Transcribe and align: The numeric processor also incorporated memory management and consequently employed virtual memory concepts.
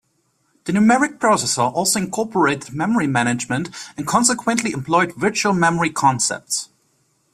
The 0.63 0.71
numeric 0.73 1.19
processor 1.19 1.71
also 1.71 1.99
incorporated 1.99 2.73
memory 2.73 3.05
management 3.05 3.69
and 3.95 4.07
consequently 4.07 4.71
employed 4.71 5.13
virtual 5.13 5.53
memory 5.53 5.91
concepts. 5.91 6.69